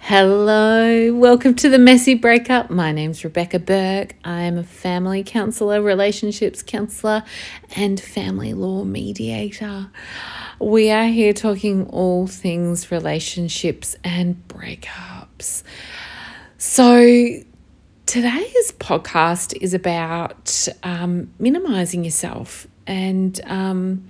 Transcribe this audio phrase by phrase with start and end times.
[0.00, 2.70] Hello, welcome to the Messy Breakup.
[2.70, 4.16] My name's Rebecca Burke.
[4.24, 7.22] I am a family counselor, relationships counselor,
[7.76, 9.90] and family law mediator.
[10.58, 15.62] We are here talking all things relationships and breakups.
[16.58, 16.96] So,
[18.06, 24.08] today's podcast is about um, minimizing yourself and um,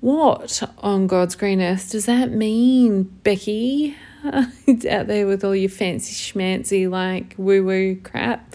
[0.00, 3.96] what on God's green earth does that mean, Becky?
[4.88, 8.54] out there with all your fancy schmancy like woo woo crap.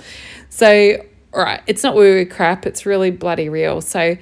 [0.50, 1.04] So,
[1.34, 3.82] all right, it's not woo woo crap, it's really bloody real.
[3.82, 4.18] So,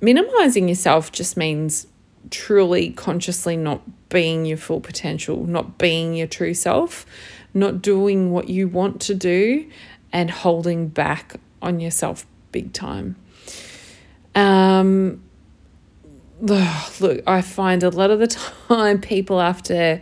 [0.00, 1.86] minimizing yourself just means
[2.30, 7.04] truly consciously not being your full potential, not being your true self,
[7.52, 9.68] not doing what you want to do,
[10.12, 13.16] and holding back on yourself big time.
[14.34, 15.22] Um,
[16.40, 18.26] look, I find a lot of the
[18.68, 20.00] time people after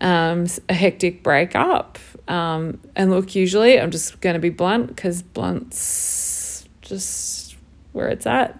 [0.00, 1.98] um, a hectic breakup.
[2.26, 7.56] Um, and look, usually I'm just going to be blunt because blunt's just
[7.92, 8.58] where it's at.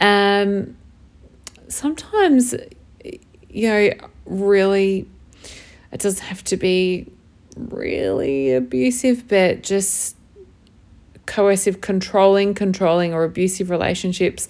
[0.00, 0.76] Um,
[1.68, 2.54] sometimes,
[3.48, 3.90] you know,
[4.26, 5.08] really,
[5.92, 7.10] it doesn't have to be
[7.56, 10.16] really abusive, but just
[11.26, 14.48] coercive, controlling, controlling, or abusive relationships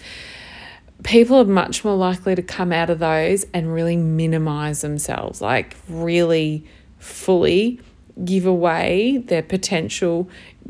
[1.05, 5.77] people are much more likely to come out of those and really minimize themselves, like
[5.89, 6.65] really
[6.99, 7.81] fully
[8.25, 10.29] give away their potential,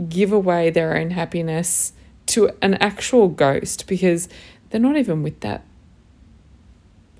[0.08, 1.92] give away their own happiness
[2.26, 4.28] to an actual ghost because
[4.70, 5.64] they're not even with that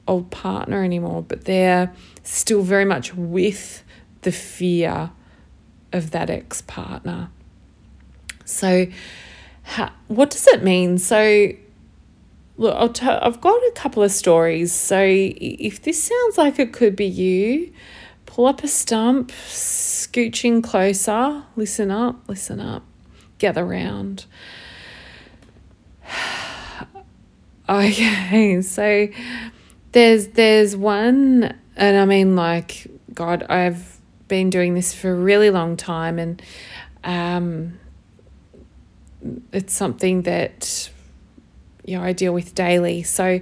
[0.07, 1.93] old partner anymore, but they're
[2.23, 3.83] still very much with
[4.23, 5.11] the fear
[5.93, 7.31] of that ex partner.
[8.45, 8.87] So,
[9.63, 10.99] how, what does it mean?
[10.99, 11.53] So,
[12.59, 14.73] Look, I'll t- I've got a couple of stories.
[14.73, 17.73] So if this sounds like it could be you,
[18.27, 22.83] pull up a stump, scooching closer, listen up, listen up,
[23.39, 24.27] gather round.
[27.69, 29.09] okay, so
[29.93, 35.51] there's there's one, and I mean like God, I've been doing this for a really
[35.51, 36.43] long time, and
[37.05, 37.79] um,
[39.53, 40.91] it's something that
[41.89, 43.03] you know I deal with daily.
[43.03, 43.41] So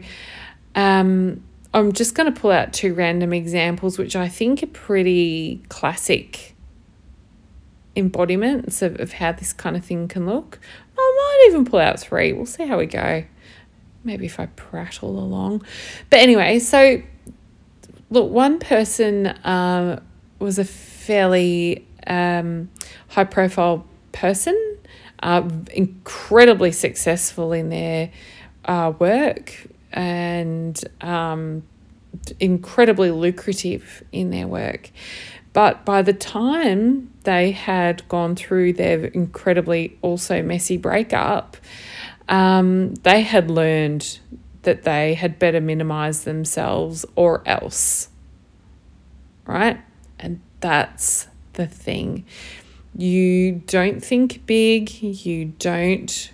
[0.74, 1.42] um,
[1.74, 6.54] I'm just going to pull out two random examples, which I think are pretty classic
[7.96, 10.60] embodiments of, of how this kind of thing can look.
[10.96, 12.32] I might even pull out three.
[12.32, 13.24] We'll see how we go.
[14.04, 15.64] Maybe if I prattle along.
[16.10, 17.02] But anyway, so
[18.10, 20.00] look, one person uh,
[20.38, 22.70] was a fairly um,
[23.08, 24.78] high profile person,
[25.22, 28.10] uh, incredibly successful in their
[28.66, 31.62] uh, work and um,
[32.38, 34.90] incredibly lucrative in their work.
[35.52, 41.56] But by the time they had gone through their incredibly also messy breakup,
[42.28, 44.18] um, they had learned
[44.62, 48.10] that they had better minimize themselves or else.
[49.46, 49.80] Right?
[50.18, 52.26] And that's the thing.
[52.94, 56.32] You don't think big, you don't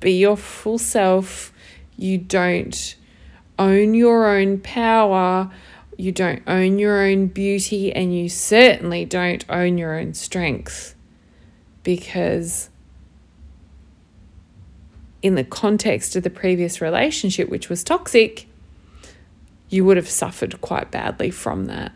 [0.00, 1.52] be your full self
[1.98, 2.96] you don't
[3.58, 5.50] own your own power,
[5.96, 10.94] you don't own your own beauty, and you certainly don't own your own strength
[11.82, 12.70] because.
[15.20, 18.46] In the context of the previous relationship, which was toxic,
[19.68, 21.90] you would have suffered quite badly from that.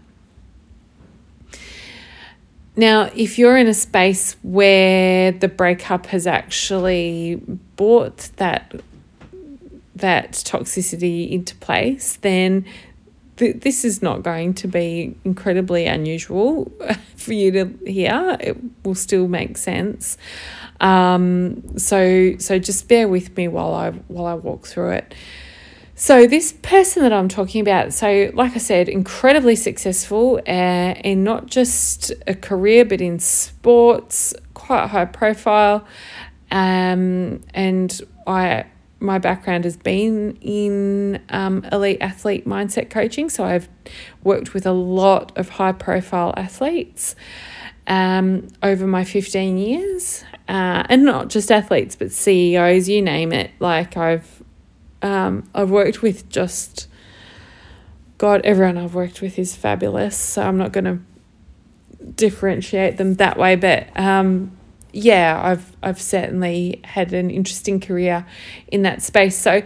[2.74, 7.40] Now, if you're in a space where the breakup has actually
[7.76, 8.72] brought that
[10.02, 12.66] that toxicity into place, then
[13.36, 16.70] th- this is not going to be incredibly unusual
[17.16, 18.36] for you to hear.
[18.38, 20.18] It will still make sense.
[20.80, 25.14] Um, so so just bear with me while I while I walk through it.
[25.94, 31.22] So this person that I'm talking about, so like I said, incredibly successful uh, in
[31.22, 35.86] not just a career but in sports, quite high profile,
[36.50, 38.66] um, and I
[39.02, 43.28] my background has been in um, elite athlete mindset coaching.
[43.28, 43.68] So I've
[44.22, 47.16] worked with a lot of high profile athletes
[47.86, 50.24] um, over my 15 years.
[50.48, 53.50] Uh, and not just athletes, but CEOs, you name it.
[53.58, 54.42] Like I've,
[55.00, 56.88] um, I've worked with just,
[58.18, 60.16] God, everyone I've worked with is fabulous.
[60.16, 60.98] So I'm not going to
[62.16, 63.56] differentiate them that way.
[63.56, 64.56] But um,
[64.92, 68.26] yeah, I've I've certainly had an interesting career
[68.68, 69.36] in that space.
[69.36, 69.62] So,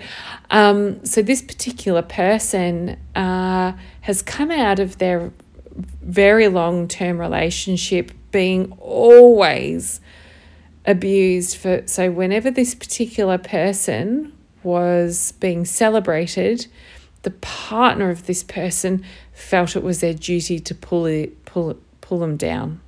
[0.51, 5.33] um, so this particular person uh, has come out of their
[5.75, 10.01] very long term relationship being always
[10.85, 14.33] abused for so whenever this particular person
[14.63, 16.67] was being celebrated
[17.23, 22.21] the partner of this person felt it was their duty to pull it pull pull
[22.21, 22.81] them down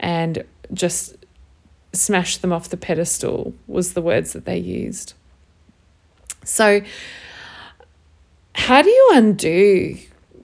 [0.00, 0.42] and
[0.72, 1.16] just
[1.96, 5.14] smash them off the pedestal was the words that they used
[6.44, 6.80] so
[8.54, 9.98] how do you undo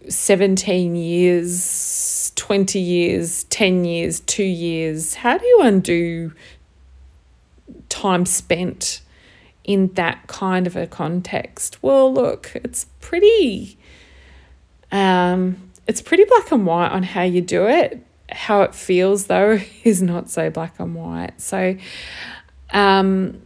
[0.08, 5.14] 17 years, 20 years, 10 years, two years?
[5.14, 6.32] How do you undo
[7.88, 9.00] time spent
[9.64, 11.82] in that kind of a context?
[11.82, 13.78] Well, look, it's pretty.
[14.90, 18.04] Um, it's pretty black and white on how you do it.
[18.32, 21.40] How it feels, though, is not so black and white.
[21.40, 21.76] So,
[22.70, 23.42] um,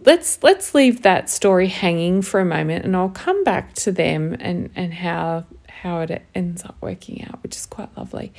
[0.00, 4.36] let's let's leave that story hanging for a moment and I'll come back to them
[4.38, 5.44] and and how
[5.82, 8.32] how it ends up working out, which is quite lovely.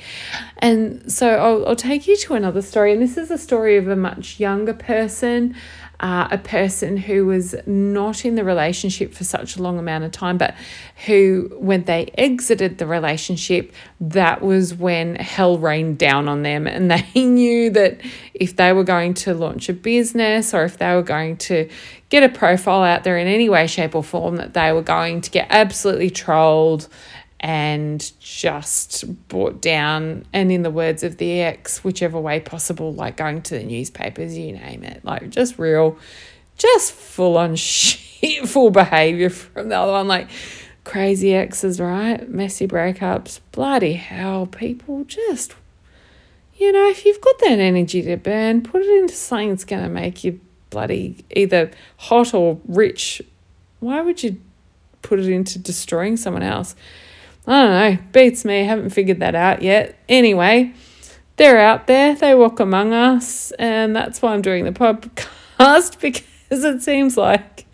[0.58, 3.88] And so I'll, I'll take you to another story, and this is a story of
[3.88, 5.54] a much younger person
[6.00, 10.12] uh, a person who was not in the relationship for such a long amount of
[10.12, 10.54] time, but
[11.06, 16.68] who, when they exited the relationship, that was when hell rained down on them.
[16.68, 18.00] And they knew that
[18.32, 21.68] if they were going to launch a business or if they were going to
[22.10, 25.20] get a profile out there in any way, shape, or form, that they were going
[25.22, 26.88] to get absolutely trolled
[27.40, 33.16] and just brought down, and in the words of the ex, whichever way possible, like
[33.16, 35.98] going to the newspapers, you name it, like just real,
[36.56, 40.28] just full on shitful behavior from the other one, like
[40.84, 42.28] crazy exes, right?
[42.28, 45.54] Messy breakups, bloody hell, people just,
[46.56, 49.82] you know, if you've got that energy to burn, put it into something that's going
[49.82, 50.40] to make you
[50.70, 53.22] bloody either hot or rich.
[53.78, 54.40] Why would you
[55.02, 56.74] put it into destroying someone else?
[57.48, 59.98] I don't know, beats me, haven't figured that out yet.
[60.06, 60.74] Anyway,
[61.36, 66.24] they're out there, they walk among us, and that's why I'm doing the podcast because
[66.64, 67.64] it seems like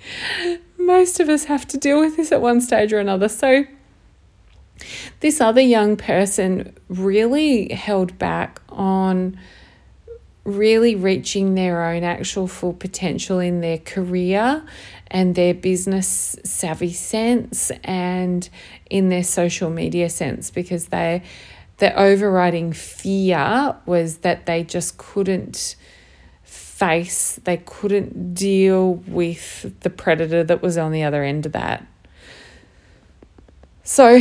[0.79, 3.29] most of us have to deal with this at one stage or another.
[3.29, 3.65] So,
[5.19, 9.37] this other young person really held back on
[10.45, 14.63] really reaching their own actual full potential in their career
[15.07, 18.49] and their business savvy sense and
[18.91, 21.23] in their social media sense because they
[21.79, 25.77] the overriding fear was that they just couldn't
[26.43, 31.87] face they couldn't deal with the predator that was on the other end of that.
[33.83, 34.21] So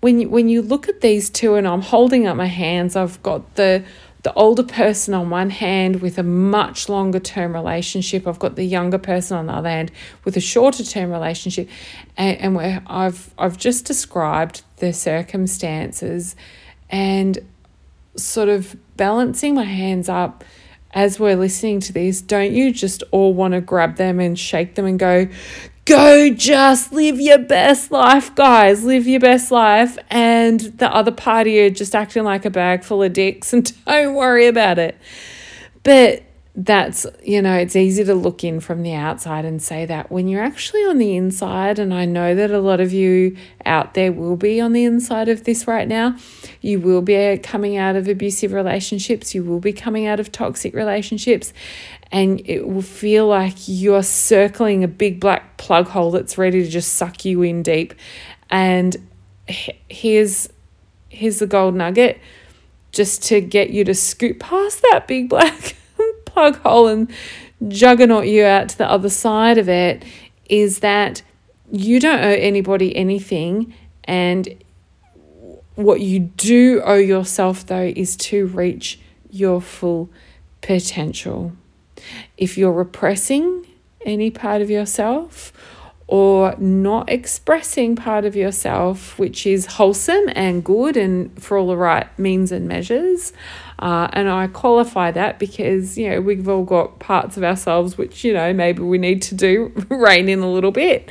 [0.00, 3.22] when you, when you look at these two and I'm holding up my hands I've
[3.22, 3.84] got the
[4.22, 8.26] the older person on one hand with a much longer term relationship.
[8.26, 9.90] I've got the younger person on the other hand
[10.24, 11.68] with a shorter term relationship.
[12.16, 16.36] And, and where I've I've just described the circumstances
[16.88, 17.38] and
[18.16, 20.44] sort of balancing my hands up
[20.94, 24.74] as we're listening to this, don't you just all want to grab them and shake
[24.74, 25.26] them and go,
[25.92, 28.82] go just live your best life, guys.
[28.82, 29.98] Live your best life.
[30.08, 34.14] And the other party are just acting like a bag full of dicks and don't
[34.14, 34.96] worry about it.
[35.82, 36.22] But
[36.54, 40.28] that's, you know, it's easy to look in from the outside and say that when
[40.28, 44.12] you're actually on the inside, and I know that a lot of you out there
[44.12, 46.16] will be on the inside of this right now,
[46.60, 50.74] you will be coming out of abusive relationships, you will be coming out of toxic
[50.74, 51.54] relationships,
[52.10, 56.68] and it will feel like you're circling a big black plug hole that's ready to
[56.68, 57.94] just suck you in deep.
[58.50, 58.94] And
[59.46, 60.50] here's
[61.08, 62.18] here's the gold nugget
[62.90, 65.76] just to get you to scoot past that big black
[66.32, 67.10] plug hole and
[67.68, 70.04] juggernaut you out to the other side of it
[70.48, 71.22] is that
[71.70, 73.72] you don't owe anybody anything
[74.04, 74.62] and
[75.74, 80.10] what you do owe yourself though is to reach your full
[80.60, 81.52] potential.
[82.36, 83.66] If you're repressing
[84.04, 85.52] any part of yourself
[86.12, 91.76] or not expressing part of yourself, which is wholesome and good and for all the
[91.76, 93.32] right means and measures.
[93.78, 98.24] Uh, and I qualify that because, you know, we've all got parts of ourselves which,
[98.24, 101.10] you know, maybe we need to do rein in a little bit.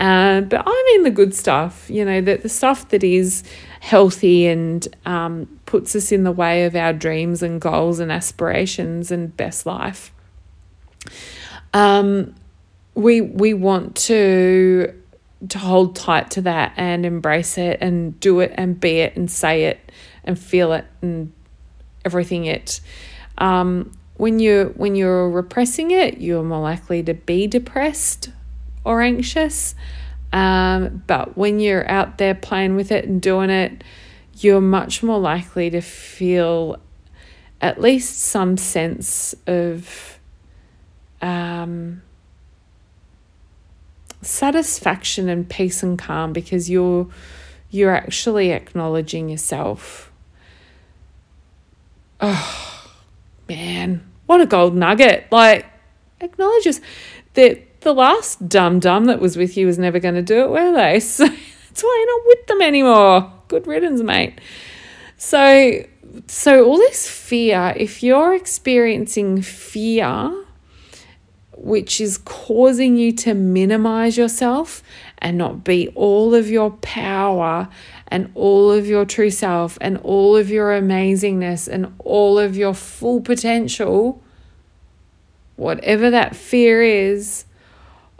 [0.00, 3.44] Uh, but I mean the good stuff, you know, that the stuff that is
[3.78, 9.12] healthy and um, puts us in the way of our dreams and goals and aspirations
[9.12, 10.12] and best life
[11.72, 12.34] um,
[13.00, 14.94] we we want to
[15.48, 19.30] to hold tight to that and embrace it and do it and be it and
[19.30, 19.90] say it
[20.24, 21.32] and feel it and
[22.04, 22.80] everything it.
[23.38, 28.30] Um, when you when you're repressing it, you're more likely to be depressed
[28.84, 29.74] or anxious.
[30.32, 33.82] Um, but when you're out there playing with it and doing it,
[34.38, 36.76] you're much more likely to feel
[37.60, 40.18] at least some sense of
[41.20, 42.02] um,
[44.22, 47.08] satisfaction and peace and calm because you're
[47.70, 50.10] you're actually acknowledging yourself.
[52.20, 52.90] Oh
[53.48, 55.26] man, what a gold nugget!
[55.30, 55.66] Like
[56.20, 56.80] acknowledges
[57.34, 60.50] that the last dum dum that was with you was never going to do it,
[60.50, 61.00] were they?
[61.10, 63.32] So that's why you're not with them anymore.
[63.46, 64.40] Good riddance, mate.
[65.16, 65.86] So,
[66.26, 70.32] so all this fear, if you're experiencing fear,
[71.60, 74.82] which is causing you to minimize yourself
[75.18, 77.68] and not be all of your power
[78.08, 82.72] and all of your true self and all of your amazingness and all of your
[82.72, 84.22] full potential,
[85.56, 87.44] whatever that fear is,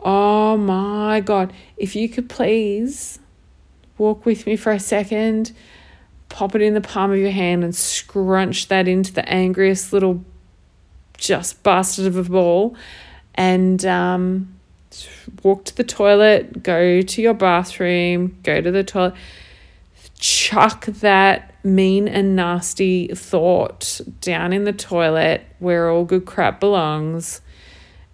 [0.01, 3.19] oh my God, if you could please
[3.97, 5.53] walk with me for a second,
[6.29, 10.23] pop it in the palm of your hand and scrunch that into the angriest little
[11.17, 12.77] just bastard of a ball
[13.35, 14.55] and um,
[15.43, 19.15] walk to the toilet, go to your bathroom, go to the toilet,
[20.19, 27.41] chuck that mean and nasty thought down in the toilet where all good crap belongs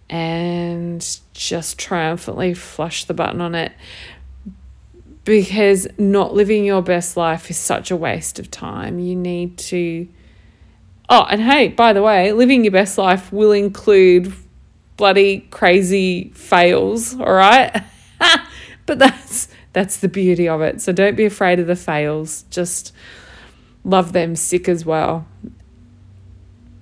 [0.08, 3.72] and just triumphantly flush the button on it
[5.24, 9.00] because not living your best life is such a waste of time.
[9.00, 10.08] You need to.
[11.08, 14.32] Oh, and hey, by the way, living your best life will include
[14.96, 17.84] bloody crazy fails, all right?
[18.86, 20.80] but that's that's the beauty of it.
[20.80, 22.44] So don't be afraid of the fails.
[22.50, 22.92] Just
[23.84, 25.26] love them sick as well.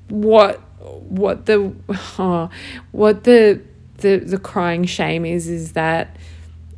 [0.08, 1.74] What what the
[2.18, 2.50] oh,
[2.92, 3.60] what the
[3.98, 6.16] the the crying shame is is that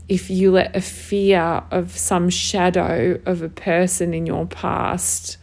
[0.08, 5.36] if you let a fear of some shadow of a person in your past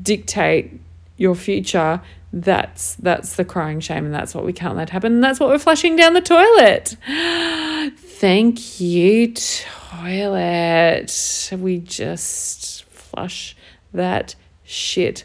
[0.00, 0.78] dictate
[1.16, 2.02] your future,
[2.42, 5.14] that's that's the crying shame and that's what we can't let happen.
[5.14, 6.96] And that's what we're flushing down the toilet.
[7.96, 11.12] Thank you, toilet.
[11.52, 13.56] We just flush
[13.92, 15.24] that shit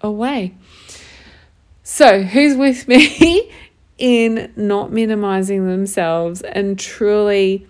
[0.00, 0.54] away.
[1.84, 3.52] So, who's with me
[3.98, 7.66] in not minimizing themselves and truly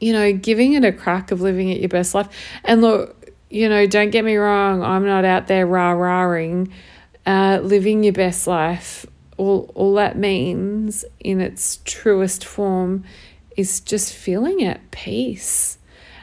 [0.00, 2.28] you know, giving it a crack of living at your best life.
[2.64, 6.72] And look, you know, don't get me wrong, I'm not out there rah rahing.
[7.30, 9.06] Uh, living your best life,
[9.36, 13.04] all, all that means in its truest form
[13.56, 15.78] is just feeling at peace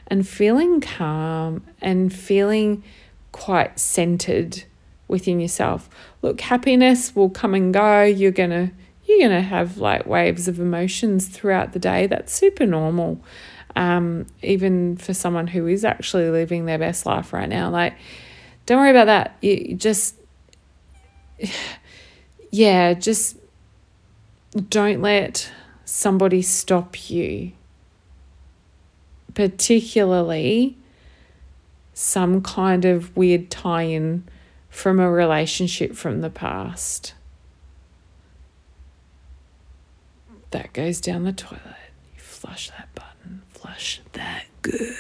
[0.08, 2.84] and feeling calm and feeling
[3.32, 4.66] quite centered
[5.08, 5.90] within yourself.
[6.22, 8.04] Look, happiness will come and go.
[8.04, 8.72] You're going to
[9.06, 12.08] you're going to have like waves of emotions throughout the day.
[12.08, 13.24] That's super normal
[13.78, 17.70] um, even for someone who is actually living their best life right now.
[17.70, 17.94] Like,
[18.66, 19.38] don't worry about that.
[19.40, 20.17] You just,
[22.52, 23.38] yeah, just
[24.70, 25.52] don't let
[25.86, 27.52] somebody stop you,
[29.34, 30.78] particularly
[31.94, 34.24] some kind of weird tie in
[34.70, 37.14] from a relationship from the past.
[40.52, 41.62] That goes down the toilet.
[42.16, 43.08] You flush that button
[43.58, 44.96] flush that good.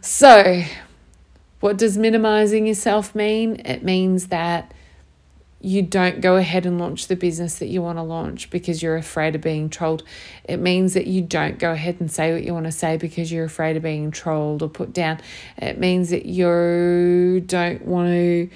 [0.04, 0.62] so,
[1.60, 3.60] what does minimizing yourself mean?
[3.64, 4.72] It means that
[5.62, 8.96] you don't go ahead and launch the business that you want to launch because you're
[8.96, 10.02] afraid of being trolled.
[10.44, 13.30] It means that you don't go ahead and say what you want to say because
[13.30, 15.20] you're afraid of being trolled or put down.
[15.58, 18.48] It means that you don't want to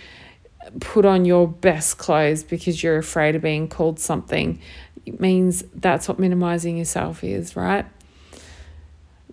[0.81, 4.59] put on your best clothes because you're afraid of being called something
[5.07, 7.85] it means that's what minimizing yourself is, right?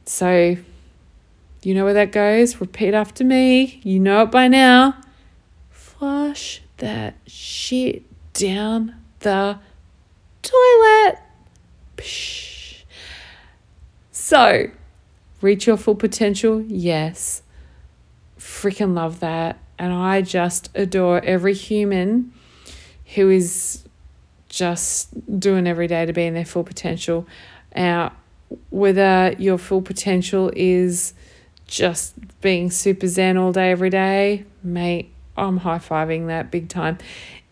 [0.05, 0.57] So,
[1.69, 2.59] you know where that goes?
[2.59, 3.79] Repeat after me.
[3.83, 4.99] You know it by now.
[5.69, 8.03] Flush that shit
[8.33, 9.59] down the
[10.41, 11.19] toilet.
[11.97, 12.83] Psh.
[14.11, 14.71] So,
[15.41, 16.61] reach your full potential?
[16.61, 17.43] Yes.
[18.39, 19.59] Freaking love that.
[19.77, 22.33] And I just adore every human
[23.15, 23.83] who is
[24.49, 27.27] just doing every day to be in their full potential.
[27.75, 28.13] Now,
[28.69, 31.13] whether your full potential is
[31.71, 36.97] just being super zen all day, every day, mate, I'm high fiving that big time.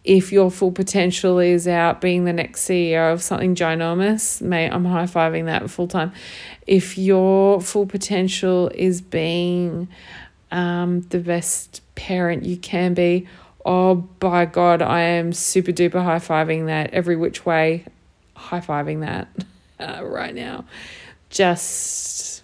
[0.04, 4.84] If your full potential is out being the next CEO of something ginormous, mate, I'm
[4.86, 6.12] high fiving that full time.
[6.68, 9.88] If your full potential is being
[10.52, 13.26] um, the best parent you can be,
[13.66, 17.86] oh, by God, I am super duper high fiving that every which way,
[18.36, 19.30] high fiving that
[19.80, 20.66] uh, right now.
[21.30, 22.39] Just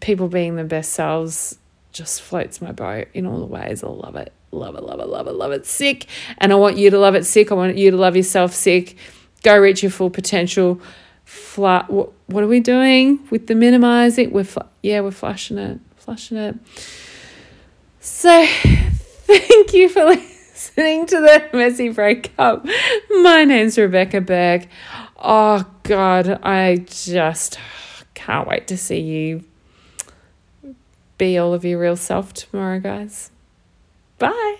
[0.00, 1.58] people being their best selves
[1.92, 3.82] just floats my boat in all the ways.
[3.82, 4.32] I love it.
[4.52, 5.66] Love it, love it, love it, love it.
[5.66, 6.06] Sick.
[6.38, 7.50] And I want you to love it sick.
[7.50, 8.96] I want you to love yourself sick.
[9.42, 10.80] Go reach your full potential.
[11.24, 11.90] Flat.
[11.90, 14.30] What, what are we doing with the minimizing?
[14.30, 16.56] We're fl- yeah, we're flushing it, flushing it.
[18.00, 18.46] So,
[19.26, 22.64] thank you for listening to the messy breakup.
[23.22, 24.68] My name's Rebecca Berg.
[25.16, 27.58] Oh God, I just
[28.14, 29.44] can't wait to see you
[31.18, 33.30] be all of your real self tomorrow, guys.
[34.18, 34.56] Bye.